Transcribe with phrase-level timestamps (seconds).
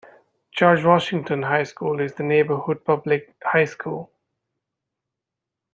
[0.51, 4.09] George Washington High School is the neighborhood public high school.